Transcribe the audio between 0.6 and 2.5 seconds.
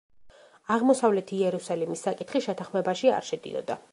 აღმოსავლეთი იერუსალიმის საკითხი